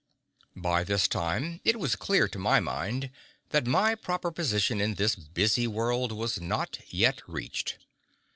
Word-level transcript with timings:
By 0.55 0.83
this 0.83 1.07
time 1.07 1.61
it 1.63 1.79
was 1.79 1.95
clear 1.95 2.27
to 2.29 2.39
my 2.39 2.59
mind 2.59 3.11
that 3.49 3.67
my 3.67 3.93
proper 3.93 4.31
position 4.31 4.81
in 4.81 4.95
this 4.95 5.15
busy 5.15 5.67
world 5.67 6.11
was 6.11 6.41
not 6.41 6.79
yet 6.89 7.21
reached. 7.27 7.77